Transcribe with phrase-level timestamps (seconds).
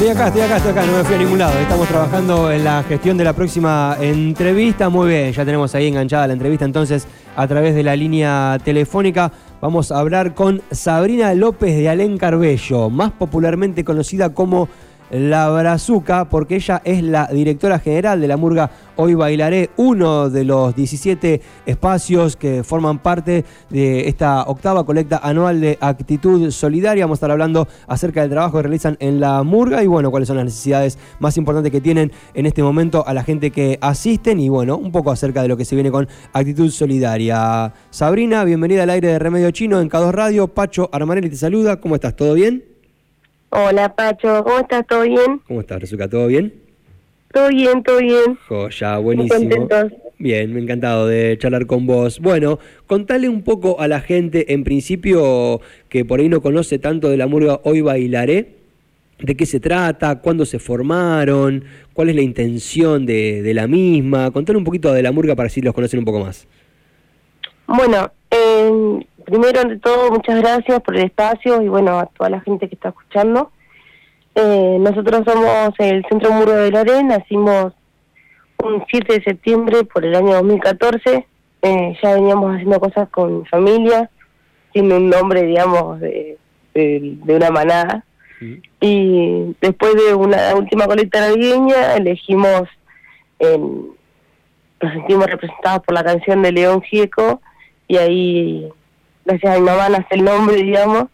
[0.00, 1.58] Estoy acá, estoy acá, estoy acá, no me fui a ningún lado.
[1.58, 4.88] Estamos trabajando en la gestión de la próxima entrevista.
[4.88, 9.30] Muy bien, ya tenemos ahí enganchada la entrevista entonces a través de la línea telefónica.
[9.60, 14.70] Vamos a hablar con Sabrina López de Alén Carbello, más popularmente conocida como
[15.10, 20.44] la Brazuca, porque ella es la directora general de la Murga Hoy Bailaré, uno de
[20.44, 27.04] los 17 espacios que forman parte de esta octava colecta anual de actitud solidaria.
[27.04, 30.28] Vamos a estar hablando acerca del trabajo que realizan en la Murga y bueno, cuáles
[30.28, 34.38] son las necesidades más importantes que tienen en este momento a la gente que asisten
[34.38, 37.72] y bueno, un poco acerca de lo que se viene con actitud solidaria.
[37.90, 40.48] Sabrina, bienvenida al aire de Remedio Chino en K2 Radio.
[40.48, 41.80] Pacho Armanelli te saluda.
[41.80, 42.14] ¿Cómo estás?
[42.14, 42.69] ¿Todo bien?
[43.52, 44.86] Hola Pacho, ¿cómo estás?
[44.86, 45.40] ¿Todo bien?
[45.48, 46.08] ¿Cómo estás, Rezuka?
[46.08, 46.54] ¿Todo bien?
[47.32, 48.38] Todo bien, todo bien.
[48.48, 49.68] Joya, buenísimo.
[50.18, 52.20] Bien, me encantado de charlar con vos.
[52.20, 57.08] Bueno, contale un poco a la gente, en principio, que por ahí no conoce tanto
[57.08, 58.54] de la murga Hoy Bailaré,
[59.18, 64.30] de qué se trata, cuándo se formaron, cuál es la intención de, de la misma.
[64.30, 66.46] Contale un poquito de la murga para así los conocen un poco más.
[67.66, 72.40] Bueno, eh, primero de todo, muchas gracias por el espacio y bueno, a toda la
[72.40, 73.50] gente que está escuchando.
[74.34, 77.72] Eh, nosotros somos el Centro Muro de Lorén, nacimos
[78.62, 81.26] un 7 de septiembre por el año 2014.
[81.62, 84.10] Eh, ya veníamos haciendo cosas con familia,
[84.72, 86.38] tiene un nombre, digamos, de,
[86.74, 88.04] una manada.
[88.80, 92.62] Y después de una última colecta navideña, elegimos,
[93.40, 97.42] nos sentimos representados por la canción de León Gieco
[97.86, 98.72] y ahí
[99.30, 101.04] gracias a mi mamá nace el nombre, digamos,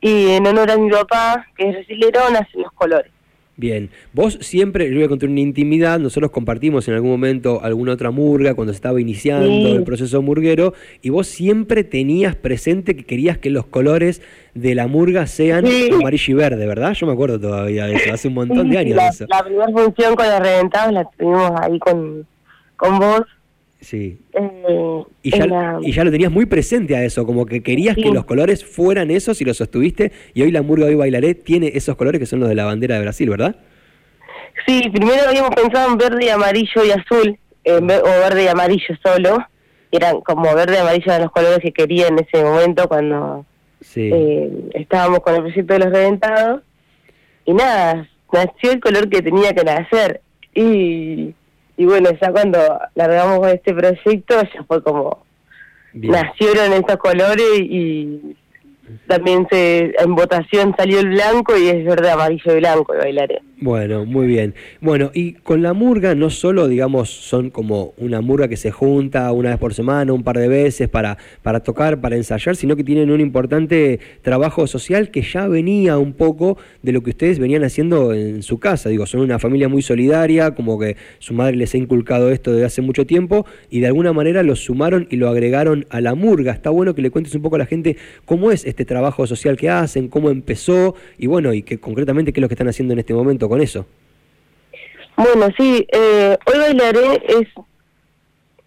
[0.00, 3.10] y en honor a mi papá, que es resilero, nacen los colores.
[3.58, 7.94] Bien, vos siempre, yo voy a contar una intimidad, nosotros compartimos en algún momento alguna
[7.94, 13.04] otra murga cuando se estaba iniciando el proceso murguero y vos siempre tenías presente que
[13.04, 14.20] querías que los colores
[14.52, 16.92] de la murga sean amarillo y verde, ¿verdad?
[16.92, 18.96] Yo me acuerdo todavía de eso, hace un montón de años.
[18.96, 19.24] La, eso.
[19.26, 22.26] la primera función con los reventados la tuvimos ahí con,
[22.76, 23.22] con vos
[23.86, 24.18] Sí.
[24.32, 28.10] Eh, y, ya, y ya lo tenías muy presente a eso, como que querías que
[28.10, 31.94] los colores fueran esos y los sostuviste, y hoy la Murga Hoy Bailaré tiene esos
[31.94, 33.54] colores que son los de la bandera de Brasil, ¿verdad?
[34.66, 39.38] Sí, primero habíamos pensado en verde, amarillo y azul, o verde y amarillo solo,
[39.92, 43.46] eran como verde y amarillo eran los colores que quería en ese momento cuando
[43.94, 46.62] eh, estábamos con el proyecto de los reventados,
[47.44, 51.34] y nada, nació el color que tenía que nacer, y
[51.76, 52.58] y bueno, ya cuando
[52.94, 55.24] largamos este proyecto, ya fue como,
[55.92, 58.36] nacieron estos colores y
[59.06, 63.42] también se en votación salió el blanco y es verde, amarillo y blanco y bailaré.
[63.58, 64.54] Bueno, muy bien.
[64.82, 69.32] Bueno, y con la murga no solo, digamos, son como una murga que se junta
[69.32, 72.84] una vez por semana, un par de veces para, para tocar, para ensayar, sino que
[72.84, 77.64] tienen un importante trabajo social que ya venía un poco de lo que ustedes venían
[77.64, 78.90] haciendo en su casa.
[78.90, 82.66] Digo, son una familia muy solidaria, como que su madre les ha inculcado esto desde
[82.66, 86.52] hace mucho tiempo y de alguna manera lo sumaron y lo agregaron a la murga.
[86.52, 87.96] Está bueno que le cuentes un poco a la gente
[88.26, 92.40] cómo es este trabajo social que hacen, cómo empezó y bueno, y que concretamente qué
[92.40, 93.86] es lo que están haciendo en este momento con eso.
[95.16, 97.48] Bueno, sí, eh, hoy bailaré es,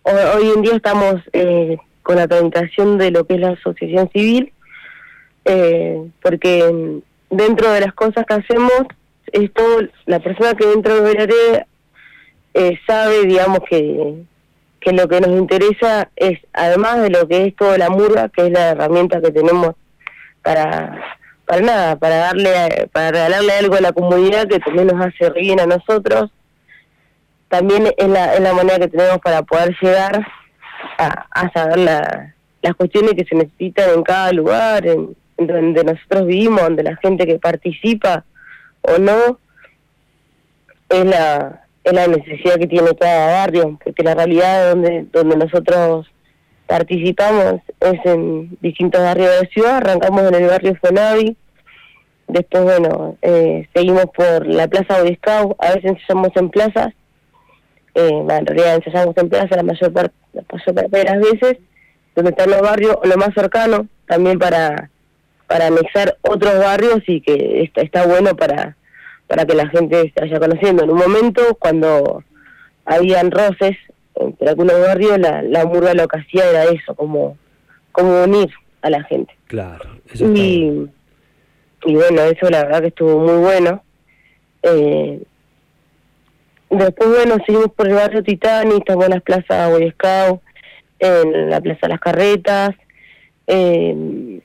[0.03, 4.51] hoy en día estamos eh, con la tramitación de lo que es la asociación civil,
[5.45, 8.83] eh, porque dentro de las cosas que hacemos,
[9.31, 9.61] esto,
[10.07, 11.65] la persona que dentro de bailaré
[12.87, 14.23] sabe, digamos, que,
[14.81, 18.47] que lo que nos interesa es, además de lo que es toda la murga, que
[18.47, 19.75] es la herramienta que tenemos
[20.41, 21.18] para
[21.49, 25.59] para nada, para darle, para regalarle algo a la comunidad que también nos hace bien
[25.59, 26.29] a nosotros.
[27.47, 30.27] También es la, es la manera que tenemos para poder llegar
[30.99, 36.83] a, saber las cuestiones que se necesitan en cada lugar, en, donde nosotros vivimos, donde
[36.83, 38.23] la gente que participa
[38.81, 39.39] o no,
[40.87, 46.05] es la, es la necesidad que tiene cada barrio, porque la realidad donde, donde nosotros
[46.67, 51.35] participamos es en distintos barrios de la ciudad, arrancamos en el barrio Fonavi,
[52.29, 56.93] después bueno, eh, seguimos por la Plaza Bodiscau, a veces ensayamos en plazas,
[57.95, 61.57] eh, en realidad ensayamos en plaza la mayor parte, la mayor parte de las veces,
[62.15, 64.89] donde están los barrios, lo más cercano, también para
[65.49, 68.77] para anexar otros barrios y que está, está bueno para,
[69.25, 70.83] para que la gente se vaya conociendo.
[70.83, 72.23] En un momento, cuando
[72.85, 73.75] habían roces
[74.13, 77.35] entre algunos barrios la, la murga lo que hacía era eso, como,
[77.91, 78.49] como unir
[78.83, 79.33] a la gente.
[79.47, 79.89] Claro.
[80.13, 80.87] y,
[81.85, 83.83] y bueno, eso la verdad que estuvo muy bueno.
[84.63, 85.21] Eh,
[86.69, 90.41] después, bueno, seguimos por el barrio Titani, estamos en las plazas Boy Scout,
[90.99, 92.71] en la Plaza Las Carretas,
[93.47, 94.41] eh,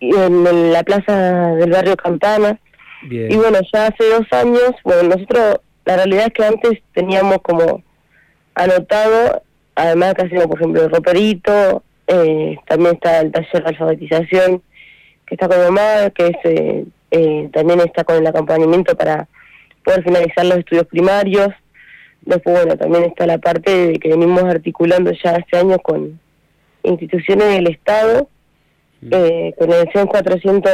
[0.00, 2.58] y en, la plaza del barrio Campana.
[3.08, 7.82] Y bueno, ya hace dos años, bueno, nosotros, la realidad es que antes teníamos como
[8.54, 9.42] anotado,
[9.74, 14.62] además que hacemos, por ejemplo, el roperito, eh, también está el taller de alfabetización,
[15.32, 19.26] que está con mamá, que es, eh, eh, también está con el acompañamiento para
[19.82, 21.48] poder finalizar los estudios primarios.
[22.20, 26.20] Después, bueno, también está la parte de que venimos articulando ya hace años con
[26.82, 28.28] instituciones del Estado,
[29.00, 29.08] mm.
[29.10, 30.72] eh, con el CEN 400,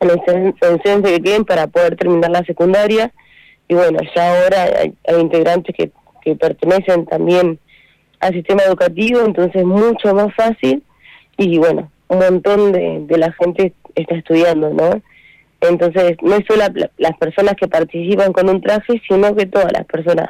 [0.00, 3.12] en el CEN que queden para poder terminar la secundaria.
[3.68, 5.90] Y bueno, ya ahora hay, integrantes que,
[6.22, 7.58] que pertenecen también
[8.20, 10.82] al sistema educativo, entonces es mucho más fácil
[11.36, 15.00] y bueno, un montón de, de la gente está estudiando, ¿no?
[15.60, 16.62] Entonces, no es solo
[16.98, 20.28] las personas que participan con un traje, sino que todas las personas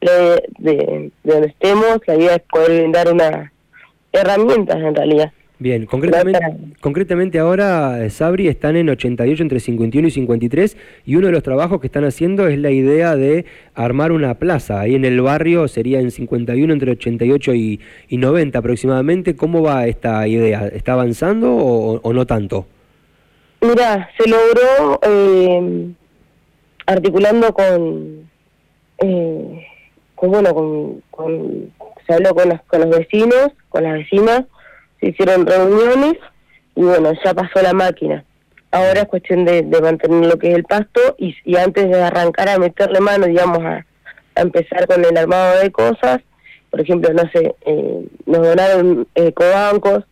[0.00, 3.50] de, de, donde estemos, la idea es poder brindar unas
[4.12, 5.32] herramientas en realidad.
[5.60, 6.40] Bien, concretamente,
[6.80, 11.42] concretamente ahora, eh, Sabri, están en 88 entre 51 y 53 y uno de los
[11.42, 13.44] trabajos que están haciendo es la idea de
[13.74, 14.80] armar una plaza.
[14.80, 19.34] Ahí en el barrio sería en 51 entre 88 y, y 90 aproximadamente.
[19.34, 20.68] ¿Cómo va esta idea?
[20.68, 22.66] ¿Está avanzando o no tanto?
[23.60, 25.88] Mira, se logró eh,
[26.86, 28.30] articulando con,
[28.98, 29.66] eh,
[30.14, 31.72] con bueno, con,
[32.06, 34.44] se habló con los, con los vecinos, con las vecinas,
[35.00, 36.14] se hicieron reuniones
[36.74, 38.24] y bueno, ya pasó la máquina.
[38.70, 42.58] Ahora es cuestión de, mantener lo que es el pasto y, antes de arrancar a
[42.58, 43.84] meterle mano, digamos, a,
[44.36, 46.20] empezar con el armado de cosas,
[46.70, 50.04] por ejemplo, no sé, eh, nos donaron eh, cobancos,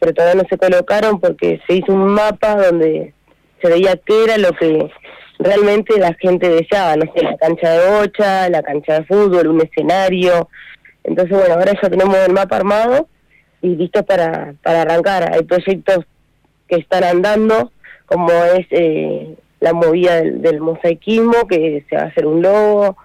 [0.00, 3.14] pero todavía no se colocaron porque se hizo un mapa donde
[3.62, 4.90] se veía qué era lo que
[5.38, 9.60] realmente la gente deseaba, no sé, la cancha de bocha, la cancha de fútbol, un
[9.60, 10.48] escenario.
[11.04, 13.06] Entonces, bueno, ahora ya tenemos el mapa armado
[13.62, 15.32] y listo para, para arrancar.
[15.32, 16.04] Hay proyectos
[16.68, 17.72] que están andando,
[18.06, 22.96] como es eh, la movida del, mosaicismo, que se va a hacer un logo.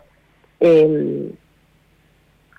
[0.59, 1.31] Eh,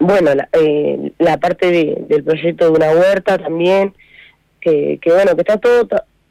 [0.00, 3.94] bueno, la, eh, la parte de, del proyecto de una huerta también
[4.64, 5.87] que, que bueno, que está todo,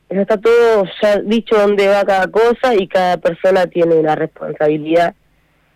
[0.10, 5.14] está todo ya dicho dónde va cada cosa y cada persona tiene una responsabilidad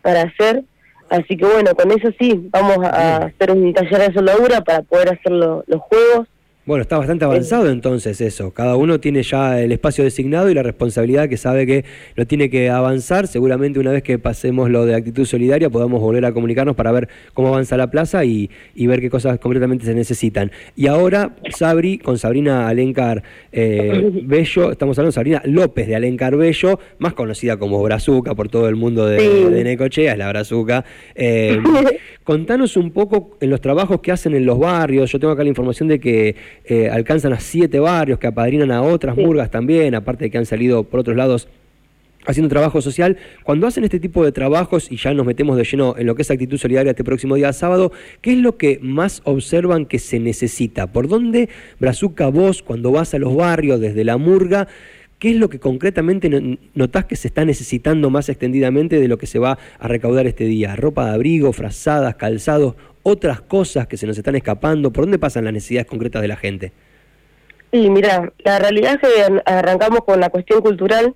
[0.02, 0.64] para hacer.
[1.10, 5.14] Así que bueno, con eso sí, vamos a, hacer un taller de soldadura para poder
[5.14, 6.28] hacer los juegos
[6.68, 8.52] bueno, está bastante avanzado entonces eso.
[8.52, 11.86] Cada uno tiene ya el espacio designado y la responsabilidad que sabe que
[12.16, 13.28] lo tiene que avanzar.
[13.28, 17.08] Seguramente una vez que pasemos lo de actitud solidaria podamos volver a comunicarnos para ver
[17.34, 20.52] cómo avanza la plaza y, ver qué cosas concretamente se necesitan.
[20.76, 23.24] Y ahora, Sabri, con Sabrina Alencar
[23.54, 28.50] eh, Bello, estamos hablando de Sabrina López de Alencar Bello, más conocida como Brazuca por
[28.50, 30.84] todo el mundo de, Necochea, es la Brazuca.
[31.16, 31.62] Eh,
[32.26, 35.10] contanos un poco en los trabajos que hacen en los barrios.
[35.14, 38.82] Yo tengo acá la información de que eh, alcanzan a siete barrios, que apadrinan a
[38.82, 41.48] otras murgas también, aparte de que han salido por otros lados
[42.28, 43.18] haciendo trabajo social.
[43.44, 46.22] Cuando hacen este tipo de trabajos, y ya nos metemos de lleno en lo que
[46.22, 50.20] es actitud solidaria este próximo día sábado, ¿qué es lo que más observan que se
[50.20, 50.88] necesita?
[50.88, 51.50] ¿Por dónde,
[51.80, 54.68] Brazuca, vos, cuando vas a los barrios desde la murga,
[55.20, 56.30] ¿Qué es lo que concretamente
[56.76, 60.44] notás que se está necesitando más extendidamente de lo que se va a recaudar este
[60.44, 60.76] día?
[60.76, 64.94] ¿Ropa de abrigo, frazadas, calzados, otras cosas que se nos están escapando?
[64.94, 66.72] ¿Por dónde pasan las necesidades concretas de la gente?
[67.72, 71.16] Sí, mira, la realidad es que arrancamos con la cuestión cultural,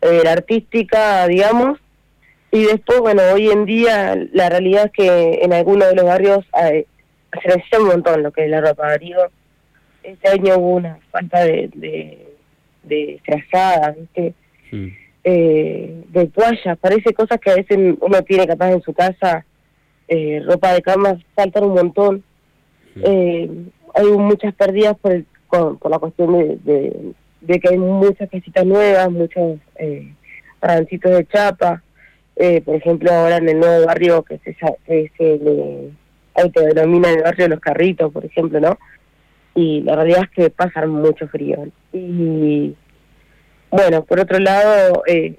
[0.00, 1.78] eh, la artística, digamos,
[2.50, 6.44] y después, bueno, hoy en día la realidad es que en algunos de los barrios
[6.64, 6.84] eh,
[7.40, 9.22] se necesita un montón lo que es la ropa de abrigo.
[10.02, 12.25] Este año hubo una falta de
[13.24, 14.34] frazadas, ¿viste?
[15.24, 19.44] Eh, de toallas, parece cosas que a veces uno tiene capaz en su casa,
[20.08, 22.24] eh, ropa de cama, faltan un montón.
[22.96, 23.50] Eh,
[23.94, 26.32] hay muchas pérdidas por, el, por, la cuestión
[26.64, 30.12] de, de, que hay muchas casitas nuevas, muchos eh,
[30.62, 31.82] de chapa.
[32.64, 35.90] por ejemplo, ahora en el nuevo barrio que se, que se le
[36.36, 38.78] autodenomina el barrio de los carritos, por ejemplo, ¿no?
[39.56, 41.66] Y la realidad es que pasan mucho frío.
[41.92, 42.76] Y
[43.70, 45.34] bueno, por otro lado, eh,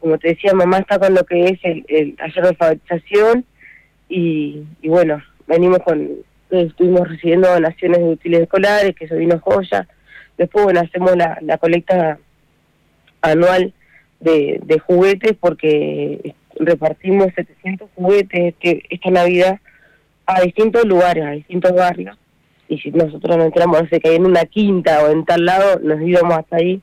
[0.00, 3.44] como te decía, mamá está con lo que es el, taller de alfabetización
[4.08, 6.10] y, y bueno, venimos con,
[6.50, 9.86] estuvimos recibiendo donaciones de útiles escolares, que eso vino joya.
[10.36, 12.18] Después, bueno, hacemos la, la colecta
[13.20, 13.72] anual
[14.18, 19.60] de, de juguetes porque repartimos 700 juguetes este, esta Navidad
[20.26, 22.18] a distintos lugares, a distintos barrios
[22.72, 25.78] y si nosotros nos enteramos de que hay en una quinta o en tal lado,
[25.80, 26.80] nos íbamos hasta ahí,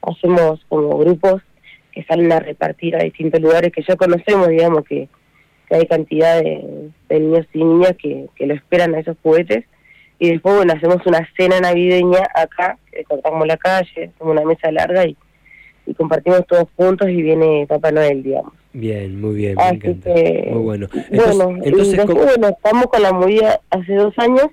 [0.00, 1.42] hacemos como grupos
[1.90, 5.08] que salen a repartir a distintos lugares que ya conocemos, digamos que,
[5.70, 9.64] hay cantidad de, niños y niñas que, que lo esperan a esos juguetes.
[10.18, 14.70] Y después, bueno, hacemos una cena navideña acá, que cortamos la calle, hacemos una mesa
[14.70, 15.16] larga y,
[15.86, 18.52] y compartimos todos juntos y viene Papá Noel, digamos.
[18.74, 20.10] Bien, muy bien, me encanta.
[20.10, 20.88] muy bueno.
[21.10, 24.48] bueno, entonces, bueno, estamos con la movida hace dos años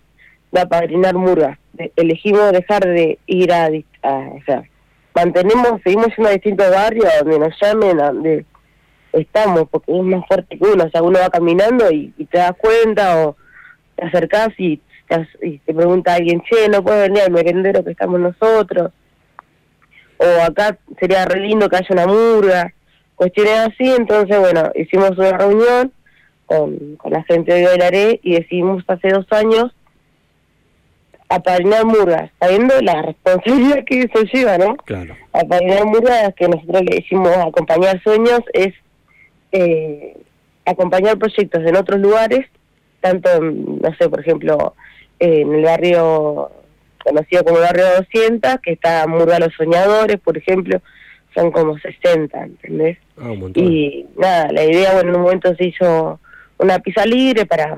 [0.52, 1.58] de apadrinar murgas.
[1.96, 4.64] elegimos dejar de ir a, o sea,
[5.16, 8.46] mantenemos, seguimos yendo a distintos barrios donde nos llamen, donde
[9.14, 12.54] estamos, porque es más fuerte que uno, o sea, uno va caminando y, te das
[12.58, 13.36] cuenta o
[13.96, 14.78] te acercás y
[15.08, 18.92] te, y te pregunta a alguien, che, no puede venir al merendero que estamos nosotros,
[20.18, 22.74] o acá sería re lindo que haya una murga,
[23.16, 25.92] cuestiones así, entonces bueno, hicimos una reunión
[26.46, 29.74] con, con la gente de Bailaré y decidimos hace dos años
[31.30, 34.76] apadrinar murgas, sabiendo la responsabilidad que eso lleva, ¿no?
[34.78, 35.16] Claro.
[35.32, 38.74] Apadrinar murgas, que nosotros le decimos acompañar sueños, es
[39.52, 40.18] eh,
[40.66, 42.48] acompañar proyectos en otros lugares,
[43.00, 44.76] tanto, no sé, por ejemplo,
[45.20, 46.52] en el barrio
[47.04, 50.82] conocido como el barrio 200, que está Murga Los Soñadores, por ejemplo,
[51.34, 52.98] son como 60, ¿entendés?
[53.18, 56.20] Ah, y nada, la idea, bueno, en un momento se hizo
[56.58, 57.78] una pizza libre para,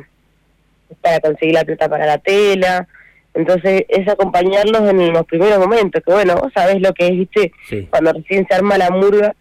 [1.01, 2.87] para conseguir la plata para la tela,
[3.33, 7.51] entonces es acompañarlos en los primeros momentos, que bueno, vos sabés lo que es, viste,
[7.89, 9.35] cuando recién se arma la murga,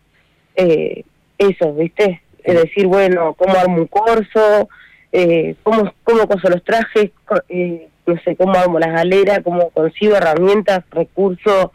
[0.57, 1.05] eh,
[1.39, 4.69] eso, viste, es decir, bueno, cómo armo un corso,
[5.13, 7.11] eh, cómo, cómo coso los trajes,
[7.49, 11.71] eh, no sé, cómo armo las galeras, cómo consigo herramientas, recursos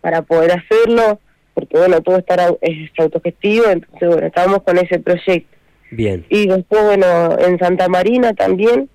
[0.00, 1.20] para poder hacerlo
[1.54, 5.56] porque bueno, todo está, es autogestivo, entonces bueno, estábamos con ese proyecto.
[5.90, 6.24] Bien.
[6.30, 8.88] Y después, bueno, en Santa Marina también,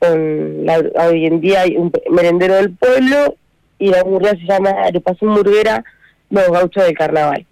[0.00, 3.36] con la, hoy en día hay un merendero del pueblo
[3.78, 4.74] y la murguera se llama
[5.20, 5.84] un Murguera
[6.30, 7.46] Los Gauchos del Carnaval.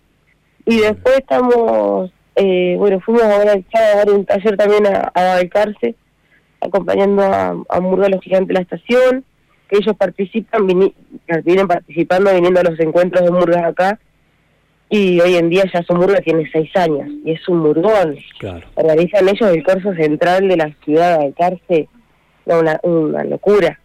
[0.67, 5.41] Y después estamos, eh, bueno, fuimos ahora a dar un taller también a, a
[6.61, 9.25] acompañando a, a Murga los Gigantes de la Estación,
[9.69, 13.99] que ellos participan, vienen participando, viniendo a los encuentros de Murgas acá,
[14.91, 18.17] y hoy en día ya su murga tiene seis años y es un murgón.
[18.39, 18.67] Claro.
[18.75, 21.33] Organizan ellos el corso central de la ciudad de
[22.49, 23.79] Una locura.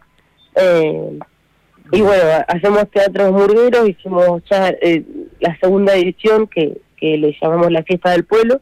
[0.56, 1.18] Eh,
[1.92, 5.04] y bueno, hacemos teatros murgueros, hicimos ya eh,
[5.40, 8.60] la segunda edición que, que le llamamos la fiesta del pueblo,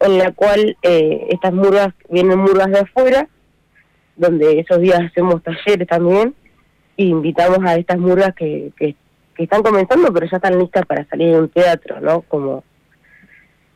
[0.00, 3.28] en la cual eh, estas murgas, vienen murgas de afuera,
[4.16, 6.34] donde esos días hacemos talleres también,
[6.96, 8.96] e invitamos a estas murgas que, que
[9.34, 12.22] que están comenzando, pero ya están listas para salir de un teatro, ¿no?
[12.22, 12.64] Como,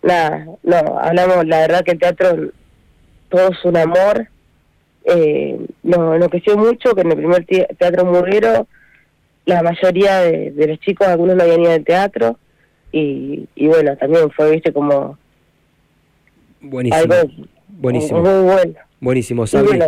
[0.02, 2.52] nada, no, hablamos, la verdad que el teatro
[3.28, 4.28] todo es un amor.
[5.11, 8.67] Eh, nos, creció mucho que en el primer teatro murguero
[9.47, 12.38] la mayoría de, los chicos, algunos no habían ido al teatro,
[12.93, 15.19] y, y bueno, también fue, viste, como...
[16.61, 17.15] Buenísimo.
[17.69, 18.21] buenísimo.
[18.21, 18.75] Muy bueno.
[19.00, 19.79] Buenísimo, Sabri.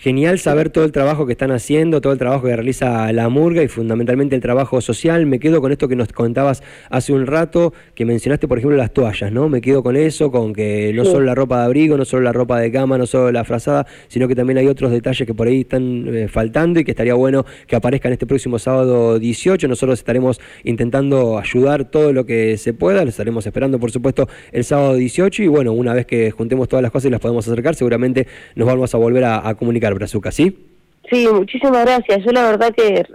[0.00, 3.64] Genial saber todo el trabajo que están haciendo, todo el trabajo que realiza la Murga
[3.64, 5.26] y fundamentalmente el trabajo social.
[5.26, 8.92] Me quedo con esto que nos contabas hace un rato, que mencionaste, por ejemplo, las
[8.92, 9.48] toallas, ¿no?
[9.48, 12.32] Me quedo con eso, con que no solo la ropa de abrigo, no solo la
[12.32, 15.48] ropa de cama, no solo la frazada, sino que también hay otros detalles que por
[15.48, 19.66] ahí están eh, faltando y que estaría bueno que aparezcan este próximo sábado 18.
[19.66, 24.62] Nosotros estaremos intentando ayudar todo lo que se pueda, lo estaremos esperando, por supuesto, el
[24.62, 27.74] sábado 18 y bueno, una vez que juntemos todas las cosas y las podemos acercar,
[27.74, 30.66] seguramente nos vamos a volver a comunicar Brazuca, ¿sí?
[31.10, 32.24] Sí, muchísimas gracias.
[32.24, 33.06] Yo la verdad que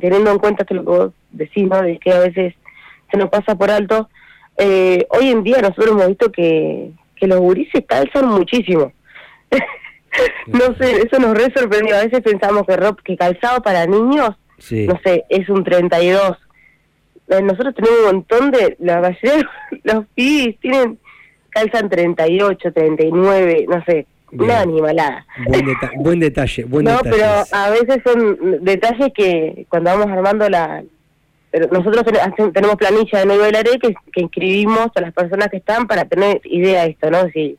[0.00, 1.82] teniendo en cuenta que lo que vos decís, ¿no?
[1.82, 2.54] De que a veces
[3.10, 4.08] se nos pasa por alto,
[4.56, 8.92] eh, hoy en día nosotros hemos visto que, que los gurises calzan muchísimo.
[10.46, 11.96] no sé, eso nos re sorprendió.
[11.96, 14.30] A veces pensamos que, que calzado para niños,
[14.70, 16.38] no sé, es un 32.
[17.28, 20.98] Eh, nosotros tenemos un montón de, la mayoría de los pibis tienen,
[21.50, 25.26] calzan 38, 39, no sé, una animalada.
[25.96, 30.82] Buen, detalle, buen No, pero a veces son detalles que cuando vamos armando la...
[31.50, 32.04] Pero nosotros
[32.54, 36.40] tenemos planilla de Nuevo Bailaré que, que inscribimos a las personas que están para tener
[36.44, 37.24] idea de esto, ¿no?
[37.24, 37.58] Si,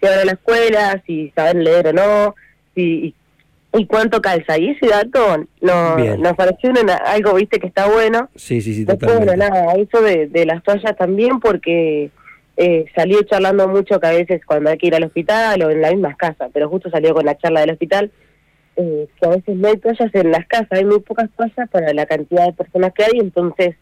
[0.00, 2.34] si van a la escuela, si saben leer o no,
[2.74, 3.14] si,
[3.74, 4.58] y cuánto calza.
[4.58, 6.72] Y ese dato no, nos pareció
[7.04, 8.30] algo, viste, que está bueno.
[8.34, 12.10] Sí, sí, sí, Después, bueno, nada, eso de, de las toallas también porque
[12.56, 15.82] eh, salió charlando mucho que a veces cuando hay que ir al hospital o en
[15.82, 18.10] la misma casa, pero justo salió con la charla del hospital,
[18.76, 21.92] eh, que a veces no hay toallas en las casas, hay muy pocas toallas para
[21.92, 23.76] la cantidad de personas que hay, entonces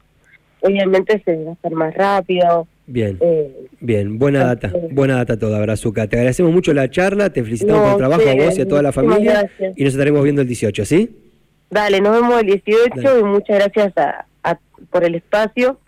[0.61, 2.67] obviamente se va a hacer más rápido.
[2.87, 6.07] Bien, eh, bien, buena data, buena data toda, Brazuca.
[6.07, 8.83] Te agradecemos mucho la charla, te felicitamos por el trabajo a vos y a toda
[8.83, 11.17] la familia y nos estaremos viendo el 18, ¿sí?
[11.71, 14.27] Dale, nos vemos el 18 y muchas gracias a,
[14.91, 15.81] por el espacio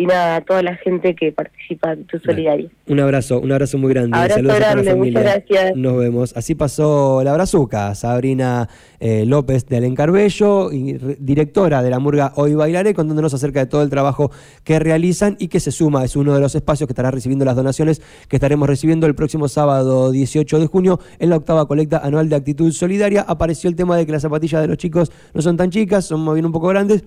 [0.00, 2.68] y nada, a toda la gente que participa en Tu Solidaria.
[2.86, 4.16] Un abrazo, un abrazo muy grande.
[4.16, 5.20] Abrazo Saludos grande, a toda la familia.
[5.20, 5.76] muchas gracias.
[5.76, 6.36] Nos vemos.
[6.36, 8.68] Así pasó la brazuca, Sabrina
[9.00, 13.66] eh, López de Alencarbello, y re- directora de la Murga Hoy Bailaré, contándonos acerca de
[13.66, 14.30] todo el trabajo
[14.64, 17.56] que realizan y que se suma, es uno de los espacios que estará recibiendo las
[17.56, 22.28] donaciones que estaremos recibiendo el próximo sábado 18 de junio en la octava colecta anual
[22.28, 23.22] de actitud solidaria.
[23.22, 26.20] Apareció el tema de que las zapatillas de los chicos no son tan chicas, son
[26.24, 27.02] más bien un poco grandes.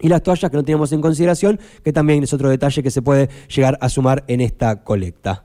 [0.00, 3.02] Y las toallas que no teníamos en consideración, que también es otro detalle que se
[3.02, 5.44] puede llegar a sumar en esta colecta.